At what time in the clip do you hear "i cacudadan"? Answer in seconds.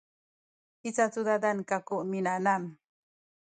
0.87-1.57